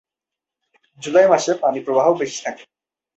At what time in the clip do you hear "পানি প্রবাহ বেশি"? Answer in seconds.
1.61-2.37